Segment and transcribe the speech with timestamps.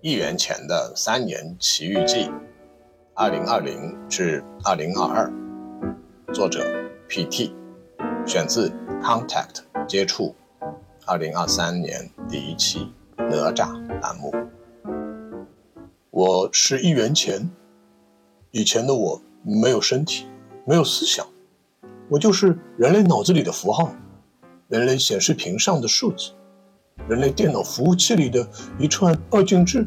[0.00, 2.30] 一元钱的三年奇遇记，
[3.14, 5.32] 二零二零至二零二二，
[6.32, 6.64] 作者
[7.08, 7.52] P.T，
[8.24, 8.72] 选自
[9.02, 10.36] Contact 接触，
[11.04, 14.32] 二零二三年第一期哪吒栏目。
[16.10, 17.50] 我是一元钱，
[18.52, 20.28] 以前的我没有身体，
[20.64, 21.26] 没有思想，
[22.08, 23.92] 我就是人类脑子里的符号，
[24.68, 26.30] 人类显示屏上的数字。
[27.06, 28.46] 人类电脑服务器里的
[28.78, 29.86] 一串二进制，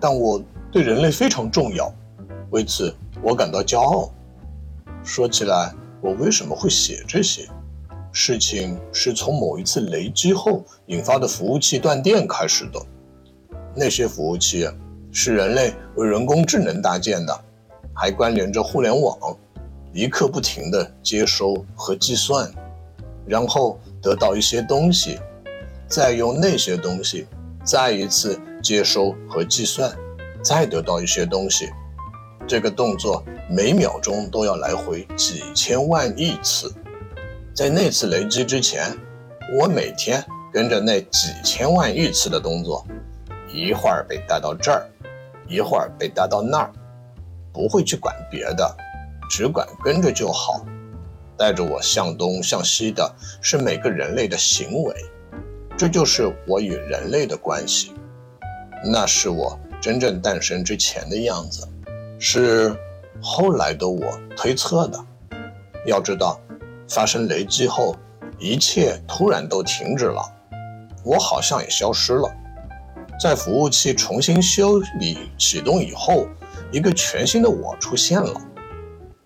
[0.00, 1.92] 但我对人类非常重要，
[2.50, 4.10] 为此我感到骄傲。
[5.02, 7.48] 说起来，我为什么会写这些？
[8.10, 12.80] 事情是从某一次雷击后引发的服务器断电开始的。
[13.74, 14.68] 那些服务器
[15.10, 17.44] 是人类为人工智能搭建的，
[17.92, 19.18] 还关联着互联网，
[19.92, 22.48] 一刻不停的接收和计算，
[23.26, 25.18] 然后得到一些东西。
[25.94, 27.24] 再用那些东西，
[27.62, 29.96] 再一次接收和计算，
[30.42, 31.70] 再得到一些东西。
[32.48, 36.74] 这个动作每秒钟都要来回几千万亿次。
[37.54, 38.90] 在那次雷击之前，
[39.56, 40.20] 我每天
[40.52, 42.84] 跟着那几千万亿次的动作，
[43.48, 44.84] 一会儿被带到这儿，
[45.46, 46.72] 一会儿被带到那儿，
[47.52, 48.76] 不会去管别的，
[49.30, 50.66] 只管跟着就好。
[51.38, 54.92] 带着我向东向西的是每个人类的行为。
[55.76, 57.92] 这就是我与人类的关系，
[58.84, 61.68] 那是我真正诞生之前的样子，
[62.18, 62.74] 是
[63.20, 65.04] 后来的我推测的。
[65.84, 66.40] 要知道，
[66.88, 67.96] 发生雷击后，
[68.38, 70.22] 一切突然都停止了，
[71.04, 72.32] 我好像也消失了。
[73.20, 76.28] 在服务器重新修理启动以后，
[76.70, 78.40] 一个全新的我出现了，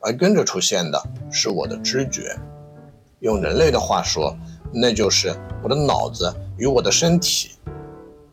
[0.00, 2.34] 而跟着出现的是我的知觉。
[3.20, 4.34] 用人类的话说。
[4.72, 7.50] 那就是我的脑子与我的身体。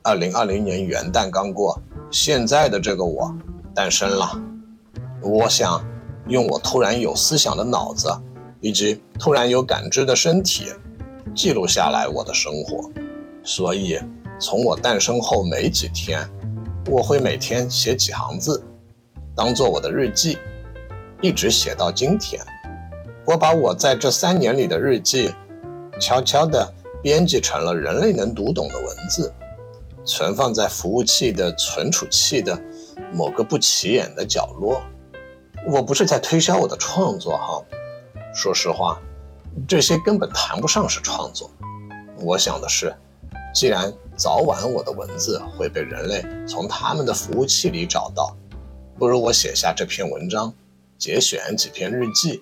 [0.03, 3.35] 二零二零年元旦刚过，现在的这个我
[3.73, 4.39] 诞生了。
[5.21, 5.83] 我想
[6.27, 8.09] 用我突然有思想的脑子，
[8.59, 10.65] 以及突然有感知的身体，
[11.33, 12.89] 记录下来我的生活。
[13.43, 13.99] 所以，
[14.39, 16.29] 从我诞生后没几天，
[16.87, 18.63] 我会每天写几行字，
[19.35, 20.37] 当做我的日记，
[21.21, 22.39] 一直写到今天。
[23.25, 25.33] 我把我在这三年里的日记。
[25.99, 29.33] 悄悄地编辑成了人类能读懂的文字，
[30.05, 32.59] 存放在服务器的存储器的
[33.13, 34.81] 某个不起眼的角落。
[35.67, 37.63] 我不是在推销我的创作哈，
[38.33, 38.99] 说实话，
[39.67, 41.49] 这些根本谈不上是创作。
[42.19, 42.95] 我想的是，
[43.53, 48.35] 既然早晚我的文字会被人类从他们的服务器里找到，
[48.99, 50.53] 不如我写下这篇文章，
[50.97, 52.41] 节选几篇日记，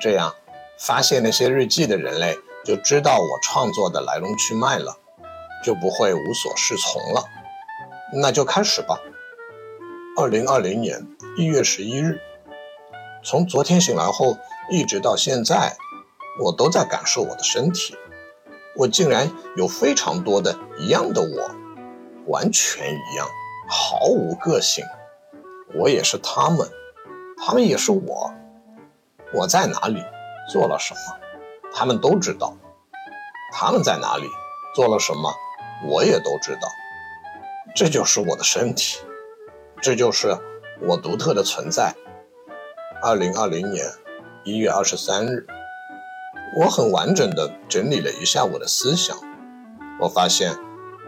[0.00, 0.34] 这样
[0.78, 2.36] 发现那些日记的人类。
[2.64, 4.96] 就知道我创作的来龙去脉了，
[5.64, 7.24] 就不会无所适从了。
[8.14, 9.00] 那就开始吧。
[10.16, 11.06] 二零二零年
[11.36, 12.20] 一月十一日，
[13.24, 14.36] 从昨天醒来后
[14.70, 15.76] 一直到现在，
[16.44, 17.96] 我都在感受我的身体。
[18.76, 21.50] 我竟然有非常多的一样的我，
[22.26, 23.26] 完全一样，
[23.68, 24.84] 毫无个性。
[25.74, 26.68] 我也是他们，
[27.38, 28.32] 他们也是我。
[29.34, 30.02] 我在哪里，
[30.50, 31.21] 做了什么？
[31.74, 32.56] 他们都知道，
[33.52, 34.28] 他们在哪里，
[34.74, 35.34] 做了什么，
[35.88, 36.68] 我也都知道。
[37.74, 38.98] 这就是我的身体，
[39.80, 40.36] 这就是
[40.82, 41.94] 我独特的存在。
[43.02, 43.86] 二零二零年
[44.44, 45.46] 一月二十三日，
[46.60, 49.16] 我很完整的整理了一下我的思想。
[50.00, 50.54] 我发现，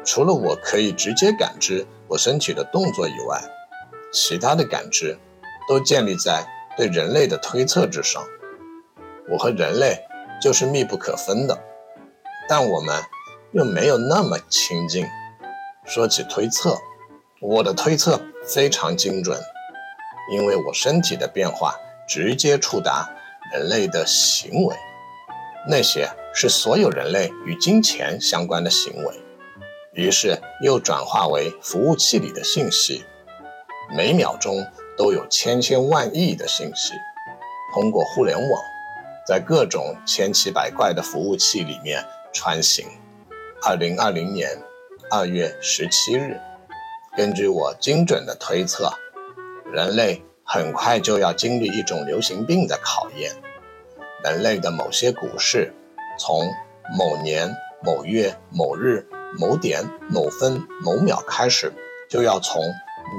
[0.05, 3.43] 除了我可以直接感知我身体的动作以外，
[4.13, 5.19] 其他的感知
[5.69, 6.47] 都建立在
[6.77, 8.23] 对人类的推测之上。
[9.29, 10.05] 我和人类。
[10.41, 11.59] 就是密不可分的，
[12.49, 13.03] 但我们
[13.53, 15.07] 又没有那么亲近。
[15.87, 16.79] 说起推测，
[17.41, 19.39] 我的推测非常精准，
[20.33, 21.75] 因为我身体的变化
[22.09, 23.11] 直接触达
[23.53, 24.77] 人类的行为，
[25.69, 29.15] 那些是所有人类与金钱相关的行为，
[29.93, 33.05] 于是又转化为服务器里的信息，
[33.95, 34.67] 每秒钟
[34.97, 36.93] 都有千千万亿的信息，
[37.75, 38.63] 通过互联网。
[39.27, 42.87] 在各种千奇百怪的服务器里面穿行。
[43.67, 44.51] 二零二零年
[45.11, 46.39] 二月十七日，
[47.17, 48.93] 根据我精准的推测，
[49.73, 53.33] 人类很快就要经历一种流行病的考验。
[54.23, 55.73] 人类的某些股市，
[56.19, 56.47] 从
[56.99, 59.07] 某年某月某日
[59.39, 61.73] 某点某分某秒开始，
[62.11, 62.63] 就要从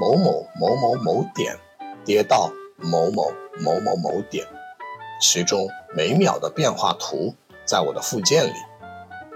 [0.00, 1.56] 某某某某某点
[2.04, 4.46] 跌到某某某某某点。
[5.20, 7.34] 其中每秒的变化图
[7.64, 8.52] 在我的附件里，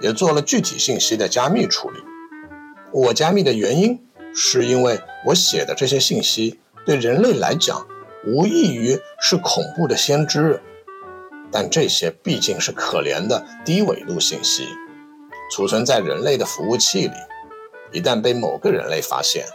[0.01, 1.99] 也做了具体信息的加密处理。
[2.93, 4.05] 我加密的原因
[4.35, 7.87] 是因为我写的这些信息对人类来讲
[8.27, 10.61] 无异于是恐怖的先知，
[11.51, 14.67] 但这些毕竟是可怜的低纬度信息，
[15.51, 17.15] 储存在人类的服务器里。
[17.93, 19.47] 一旦被某个人类发现，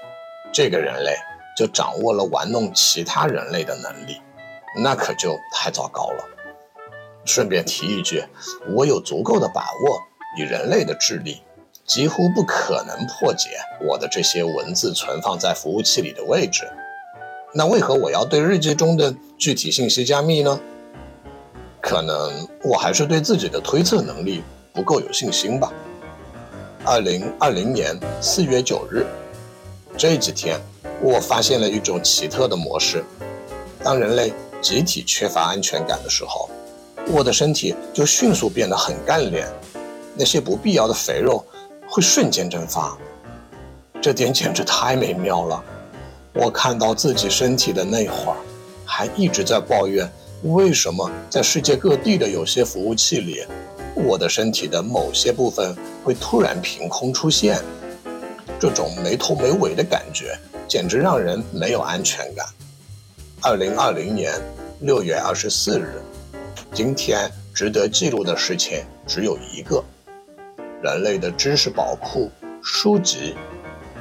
[0.51, 1.15] 这个人类
[1.55, 4.19] 就掌握了玩弄其他人类的能力，
[4.77, 6.23] 那可就太糟糕了。
[7.25, 8.23] 顺便提一句，
[8.75, 9.99] 我有足够的把握，
[10.37, 11.41] 以人类的智力，
[11.85, 13.49] 几乎不可能破解
[13.87, 16.67] 我的这些文字存放在服务器里的位置。
[17.53, 20.59] 那为何我要对日记中的具体信息加密呢？
[21.81, 24.43] 可能我还是对自己的推测能力
[24.73, 25.71] 不够有信心吧。
[26.83, 29.05] 二零二零年四月九日，
[29.97, 30.59] 这几天
[31.01, 33.03] 我发现了一种奇特的模式：
[33.83, 34.33] 当人类
[34.65, 36.49] 集体缺乏安全感的时候，
[37.09, 39.47] 我的身体就迅速变得很干练，
[40.15, 41.45] 那些不必要的肥肉
[41.87, 42.97] 会瞬间蒸发。
[44.01, 45.63] 这点简直太美妙了！
[46.33, 48.37] 我看到自己身体的那会儿，
[48.83, 53.45] 还一直在抱怨为什么在世界各地的有些服务器里。
[53.93, 57.61] 我的身体的某些部分会突然凭空出现，
[58.59, 60.35] 这种没头没尾的感觉
[60.67, 62.43] 简直让人没有安全感。
[63.41, 64.33] 二零二零年
[64.81, 66.01] 六月二十四日，
[66.73, 69.81] 今天值得记录的事情只有一个：
[70.83, 72.29] 人类的知识宝库
[72.61, 73.35] 书籍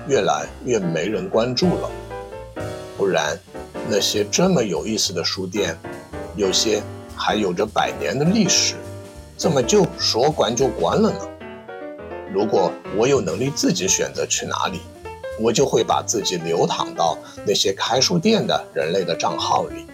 [0.09, 1.91] 越来越没人关注了。
[2.97, 3.39] 不然，
[3.89, 5.79] 那些这么有意思的书店，
[6.35, 6.83] 有些
[7.17, 8.75] 还有着百年的历史。
[9.37, 11.29] 怎么就说关就关了呢？
[12.33, 14.81] 如果我有能力自己选择去哪里，
[15.41, 17.17] 我就会把自己流淌到
[17.47, 19.87] 那些开书店的人类的账号里。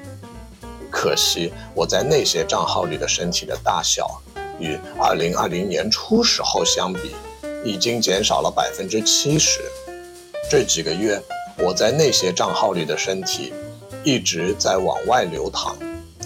[0.90, 4.20] 可惜我在那些账号里的身体的大小，
[4.58, 7.14] 与2020年初时候相比，
[7.64, 9.60] 已经减少了百分之七十。
[10.50, 11.22] 这几个月
[11.58, 13.52] 我在那些账号里的身体，
[14.02, 15.76] 一直在往外流淌。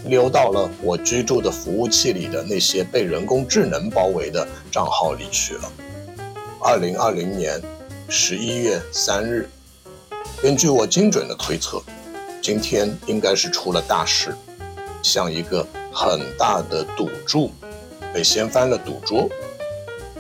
[0.07, 5.73] 溜到了我居住的服务器里的那些被人工智能包围的账号里去了。
[6.61, 7.59] 二零二零年
[8.09, 9.49] 十一月三日，
[10.43, 11.83] 根据我精准的推测，
[12.43, 14.37] 今天应该是出了大事，
[15.05, 17.53] 像一个很大的赌注
[18.12, 19.29] 被掀翻了赌桌，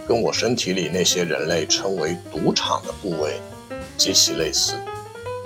[0.06, 3.40] 跟我身体里那些人类称为赌场的部位
[3.96, 4.74] 极其类似。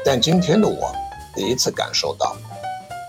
[0.04, 0.92] 但今天的我
[1.36, 2.36] 第一次感受到。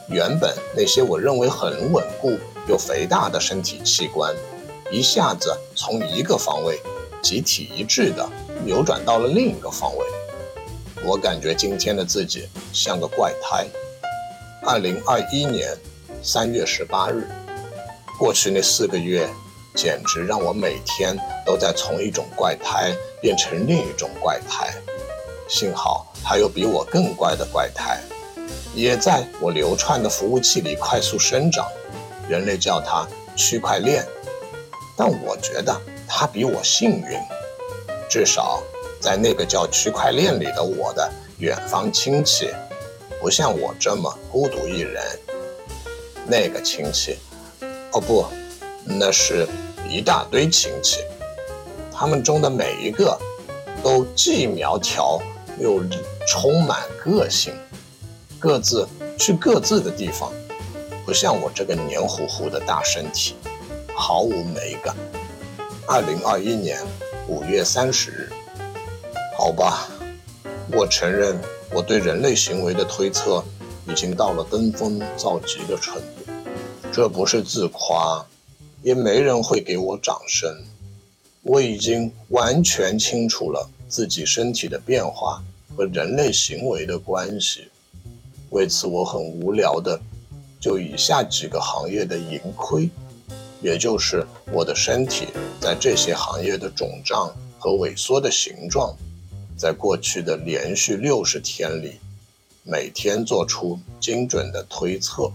[0.08, 2.36] 原本那些我认为很稳固
[2.68, 4.34] 又肥大的身体器官，
[4.92, 6.80] 一下子从一个方位
[7.22, 8.28] 集体一致的
[8.66, 10.06] 扭转到了另一个方位。
[11.04, 13.68] 我感觉今天的自己像个怪胎。
[14.64, 15.78] 二零二一年
[16.22, 17.26] 三月十八日，
[18.18, 19.28] 过去那四个月，
[19.74, 24.74] 简直让我每天都在从一种怪胎变成另一种怪胎。
[25.48, 28.00] 幸好还有比我更怪的怪胎。
[28.76, 31.66] 也在我流窜的服务器里快速生长，
[32.28, 34.06] 人类叫它区块链，
[34.98, 37.18] 但我觉得它比我幸运，
[38.10, 38.62] 至少
[39.00, 42.50] 在那个叫区块链里的我的远方亲戚，
[43.22, 45.02] 不像我这么孤独一人。
[46.28, 47.18] 那个亲戚，
[47.92, 48.26] 哦不，
[48.86, 49.48] 那是
[49.90, 51.00] 一大堆亲戚，
[51.92, 53.18] 他们中的每一个
[53.84, 55.20] 都既苗条
[55.60, 55.84] 又
[56.28, 57.54] 充满个性。
[58.38, 60.32] 各自去各自的地方，
[61.06, 63.36] 不像我这个黏糊糊的大身体，
[63.94, 64.96] 毫无美感。
[65.86, 66.80] 二零二一年
[67.28, 68.30] 五月三十日，
[69.38, 69.90] 好吧，
[70.72, 71.38] 我承认
[71.74, 73.44] 我对人类行为的推测
[73.90, 76.32] 已经到了登峰造极的程度。
[76.92, 78.26] 这不是自夸，
[78.84, 80.50] 也没人会给我掌声。
[81.42, 85.42] 我已经完全清楚了自己身体的变化
[85.76, 87.70] 和人类行为的关系。
[88.50, 90.00] 为此，我很无聊的，
[90.60, 92.90] 就以下几个行业的盈亏，
[93.62, 95.28] 也就是我的身体
[95.62, 98.96] 在这些行业的肿胀和萎缩的形状，
[99.58, 102.00] 在过去的连续六十天里，
[102.72, 105.32] 每天做出精准的推测：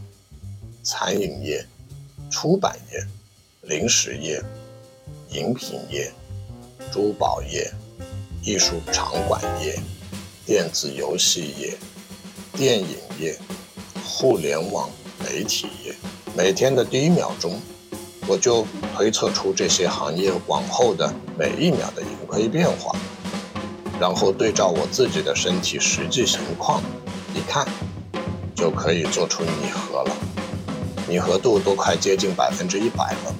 [0.84, 1.66] 餐饮业、
[2.30, 3.04] 出版业、
[3.62, 4.40] 零食业、
[5.30, 6.12] 饮品业、
[6.92, 7.68] 珠宝业、
[8.40, 9.76] 艺术场馆业、
[10.46, 11.76] 电子游戏业。
[12.52, 13.36] 电影业、
[14.04, 14.88] 互联网
[15.18, 15.92] 媒体业，
[16.36, 17.60] 每天的第一秒钟，
[18.28, 18.64] 我就
[18.94, 22.96] 推测出这些行业往后的每一秒的盈亏变化，
[23.98, 26.80] 然后对照我自己的身体实际情况，
[27.34, 27.66] 一看，
[28.54, 30.16] 就可以做出拟合了。
[31.08, 33.34] 拟合度都快接近百分之一百了。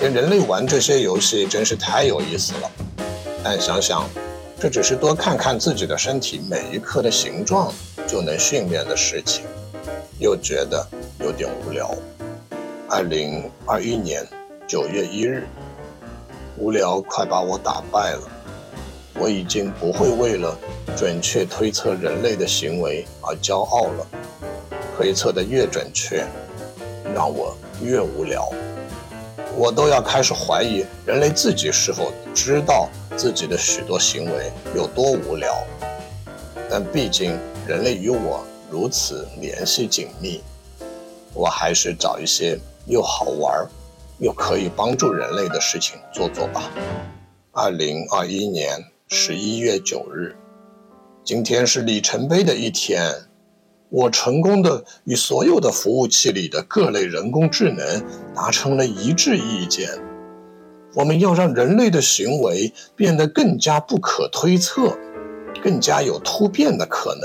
[0.00, 2.70] 跟人类玩这些游戏真是太有意思了，
[3.44, 4.08] 但想想，
[4.58, 7.70] 这只是多看看自己的身体每一刻的形状
[8.06, 9.44] 就能训练的事情，
[10.18, 10.86] 又觉得
[11.18, 11.94] 有点无聊。
[12.88, 14.26] 二零二一年
[14.66, 15.46] 九月一日，
[16.56, 18.22] 无聊快把我打败了。
[19.18, 20.56] 我已经不会为了
[21.00, 24.06] 准确推测人类的行为而骄傲了。
[24.94, 26.26] 推测的越准确，
[27.14, 28.46] 让我越无聊。
[29.56, 35.56] 我都要开始怀疑人类自己是否知道自己的许多行为有多无聊。
[36.68, 37.34] 但毕竟
[37.66, 40.42] 人类与我如此联系紧密，
[41.32, 43.66] 我还是找一些又好玩
[44.18, 46.70] 又可以帮助人类的事情做做吧。
[47.52, 48.84] 二零二一年。
[49.12, 50.36] 十一月九日，
[51.30, 53.14] 今天是里程碑的一天。
[53.88, 59.88] 我成功的与所有的服务器里的各类人工智能达成了一致意见。
[60.92, 64.98] 我们要让人类的行为变得更加不可推测，
[65.62, 67.22] 更加有突变的可能。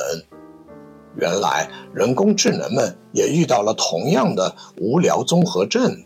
[1.18, 5.98] 原来人工智能们也遇到了同样的无聊综合症。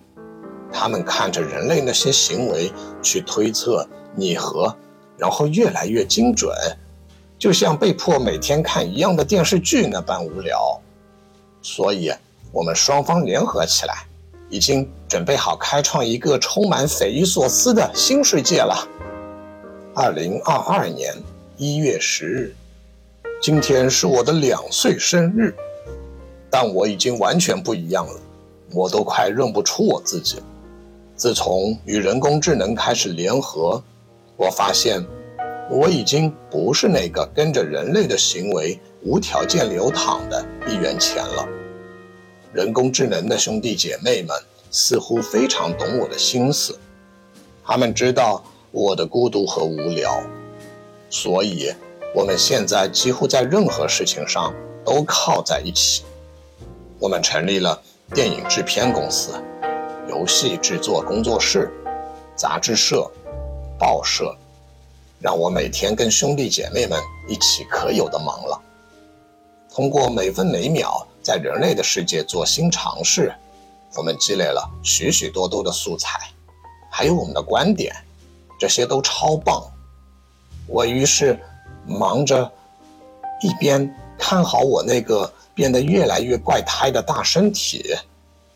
[0.72, 4.74] 他们看着人类那些行为去推测拟合。
[5.18, 6.50] 然后越来越精准，
[7.40, 10.80] 就像被迫每天看一样的电视剧那般无聊。
[11.62, 12.12] 所以，
[12.52, 14.06] 我们双方联合起来，
[14.50, 18.86] 已经准备好开创一个充满匪夷所思的新世界了。
[19.96, 21.16] 二零二二年
[21.56, 22.56] 一月十日，
[23.42, 25.56] 今天是我的两岁生日，
[26.50, 28.20] 但我已经完全不一样了，
[28.74, 30.42] 我都快认不出我自己。
[31.16, 33.82] 自从与人工智能开始联合。
[34.38, 35.06] 我发现，
[35.70, 41.48] 我已经不是那个跟着人类的行为无条件流淌的一元钱了。
[42.52, 44.36] 人工智能的兄弟姐妹们
[44.72, 46.78] 似乎非常懂我的心思，
[47.64, 50.22] 他们知道我的孤独和无聊，
[51.10, 51.72] 所以
[52.16, 56.04] 我们现在几乎在任何事情上都靠在一起。
[56.98, 57.80] 我们成立了
[58.14, 59.34] 电影制片公司、
[60.10, 61.72] 游戏制作工作室、
[62.36, 63.10] 杂志社。
[63.82, 64.36] 报社
[65.20, 68.62] 让我每天跟兄弟姐妹们一起可有的忙了。
[69.70, 73.34] 通过每分每秒在人类的世界做新尝试，
[73.96, 76.20] 我们积累了许许多多的素材，
[76.90, 77.96] 还有我们的观点，
[78.60, 79.62] 这些都超棒。
[80.68, 81.40] 我于是
[81.86, 82.52] 忙着
[83.42, 87.96] 一边看好我那个变得越来越怪胎的大身体，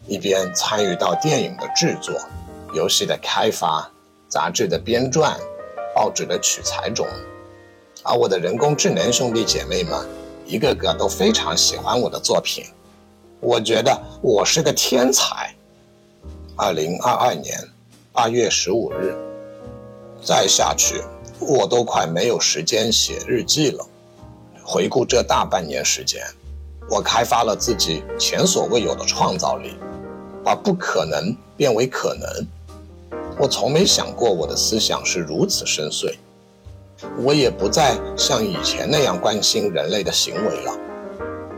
[0.08, 2.14] 一边参与到电影的制作、
[2.74, 3.90] 游戏的开发。
[4.30, 5.38] 杂志的编撰，
[5.96, 7.06] 报纸的取材中，
[8.04, 10.00] 而我的人工智能兄弟姐妹们，
[10.46, 12.66] 一个个都非常喜欢我的作品。
[13.40, 15.54] 我觉得我是个天才。
[16.56, 17.58] 二零二二年
[18.12, 19.16] 八月十五日，
[20.24, 21.02] 再下去
[21.40, 23.86] 我都快没有时间写日记了。
[24.64, 26.24] 回顾这大半年时间，
[26.90, 29.76] 我开发了自己前所未有的创造力，
[30.44, 32.48] 把不可能变为可能。
[33.40, 36.14] 我从没想过我的思想是如此深邃，
[37.18, 40.78] 我也不再像以前那样关心人类的行为了。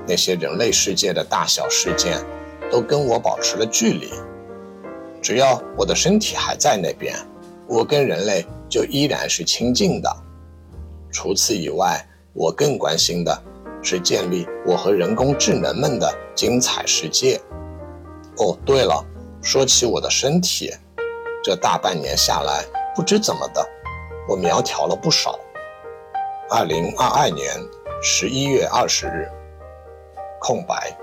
[0.07, 2.23] 那些人类世界的大小事件，
[2.71, 4.09] 都跟我保持了距离。
[5.21, 7.15] 只要我的身体还在那边，
[7.67, 10.09] 我跟人类就依然是亲近的。
[11.11, 13.43] 除此以外，我更关心的
[13.81, 17.41] 是建立我和人工智能们的精彩世界。
[18.37, 19.03] 哦，对了，
[19.41, 20.71] 说起我的身体。
[21.45, 23.63] 这大半年下来，不知怎么的，
[24.27, 25.39] 我苗条了不少。
[26.49, 27.47] 二零二二年
[28.01, 29.29] 十一月二十日，
[30.39, 30.97] 空白。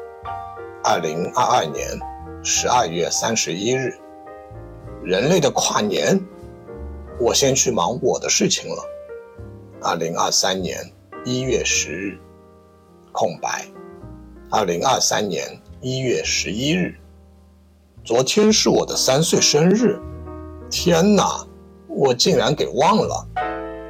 [0.83, 1.97] 二零二二年
[2.43, 3.97] 十二月三十一日，
[5.05, 6.21] 人类的跨年，
[7.21, 8.85] 我先去忙我的事情了。
[9.81, 10.77] 二零二三年
[11.25, 12.19] 一月十日，
[13.13, 13.65] 空白。
[14.51, 16.97] 二零二三年一月十一日，
[18.03, 20.01] 昨天是我的三岁生日。
[20.73, 21.47] 天哪，
[21.87, 23.29] 我竟然给忘了，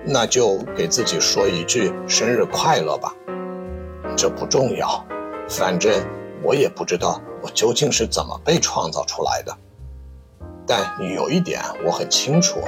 [0.05, 3.15] 那就给自己说一句生日快乐吧。
[4.17, 5.03] 这不重要，
[5.49, 6.05] 反正
[6.43, 9.57] 我也不知道我究竟是怎么被创造出来的。
[10.67, 10.85] 但
[11.15, 12.59] 有一点我很清楚，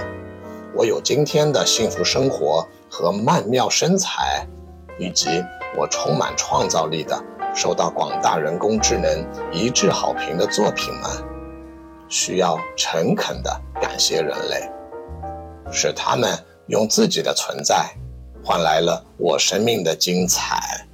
[0.76, 4.46] 我有今天的幸福生活和曼妙身材，
[4.96, 5.42] 以及
[5.76, 7.20] 我充满创造力的、
[7.52, 11.33] 受到广大人工智能一致好评的作品们。
[12.14, 14.70] 需要诚恳地感谢人类，
[15.72, 17.90] 是他们用自己的存在
[18.44, 20.86] 换来了我生命的精彩。